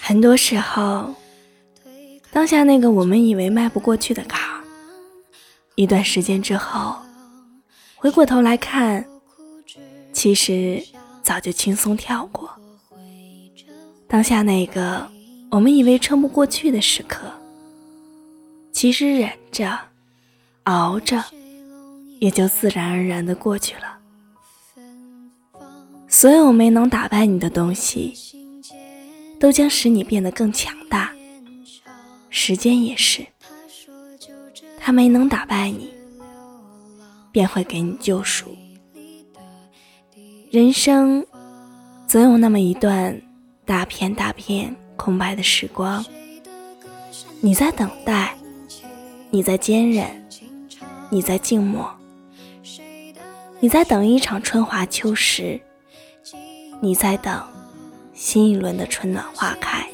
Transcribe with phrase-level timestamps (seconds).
[0.00, 1.14] 很多时候，
[2.30, 4.62] 当下那个我们以为迈不过去的坎，
[5.74, 6.96] 一段时间之后，
[7.96, 9.04] 回过头来看，
[10.12, 10.80] 其实
[11.22, 12.48] 早就轻松跳过。
[14.06, 15.10] 当下那个
[15.50, 17.28] 我们以为撑不过去的时刻，
[18.70, 19.76] 其实忍着、
[20.64, 21.24] 熬着，
[22.20, 23.95] 也就自然而然的过去了。
[26.16, 28.14] 所有没能打败你的东西，
[29.38, 31.12] 都将使你变得更强大。
[32.30, 33.26] 时间也是，
[34.80, 35.92] 它没能打败你，
[37.30, 38.56] 便会给你救赎。
[40.50, 41.22] 人生，
[42.06, 43.20] 总有那么一段。
[43.66, 46.02] 大片大片空白的时光，
[47.42, 48.34] 你在等待，
[49.28, 50.26] 你在坚忍，
[51.10, 51.94] 你在静默，
[53.60, 55.60] 你在等一场春华秋实，
[56.80, 57.42] 你在等
[58.12, 59.86] 新一轮的春暖花开。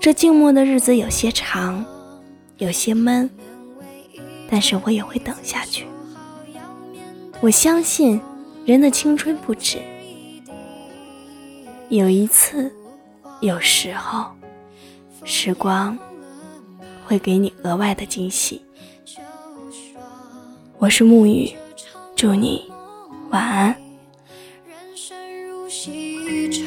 [0.00, 1.84] 这静默的日子有些长，
[2.58, 3.30] 有些闷，
[4.50, 5.86] 但是我也会等下去。
[7.40, 8.20] 我相信
[8.64, 9.78] 人的青春不止。
[11.88, 12.74] 有一次，
[13.40, 14.26] 有时候，
[15.24, 15.96] 时光
[17.06, 18.60] 会给你额外的惊喜。
[20.78, 21.54] 我是沐雨，
[22.16, 22.70] 祝你
[23.30, 23.83] 晚安。
[25.84, 26.63] 记忆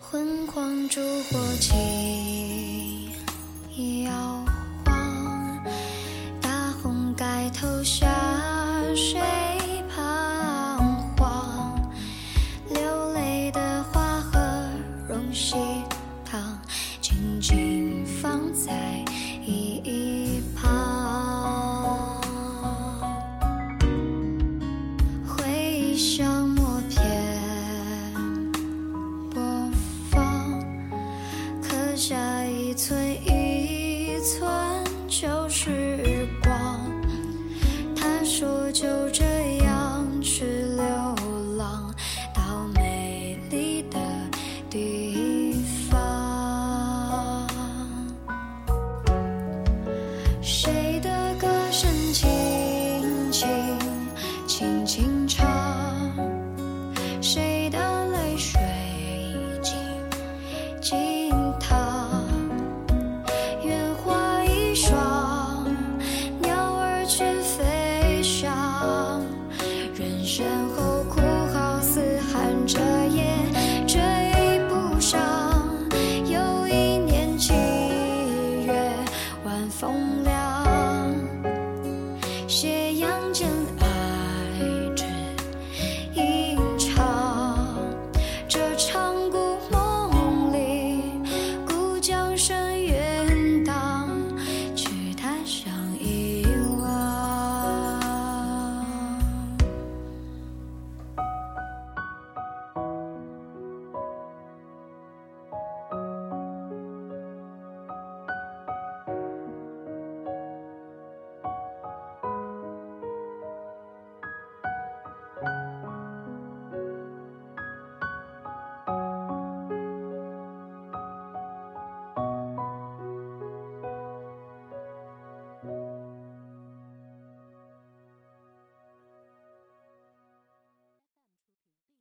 [0.00, 3.10] 昏黄烛火轻
[4.04, 4.10] 摇
[4.84, 5.64] 晃，
[6.40, 8.06] 大红盖头下
[8.94, 9.20] 谁
[9.94, 9.98] 彷
[11.18, 11.92] 徨？
[12.70, 14.38] 流泪的花和
[15.08, 15.56] 荣禧
[16.24, 16.58] 堂，
[17.02, 19.04] 静静放在
[19.44, 22.18] 一旁，
[25.26, 26.37] 回首。
[38.78, 39.27] 就这
[70.28, 70.87] 身后